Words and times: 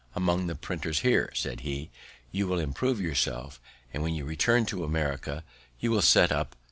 "Among 0.15 0.47
the 0.47 0.55
printers 0.55 1.01
here," 1.01 1.31
said 1.35 1.59
he, 1.59 1.91
"you 2.31 2.47
will 2.47 2.59
improve 2.59 2.99
yourself, 2.99 3.61
and 3.93 4.01
when 4.01 4.15
you 4.15 4.25
return 4.25 4.65
to 4.65 4.83
America, 4.83 5.43
you 5.79 5.91
will 5.91 6.01
set 6.01 6.31
up 6.31 6.31
to 6.31 6.31
greater 6.35 6.39
advantage." 6.39 6.59